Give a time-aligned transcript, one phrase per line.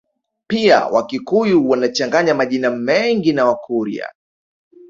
[0.47, 4.09] Pia Wakikuyu wanachanganya majina mengi na Wakurya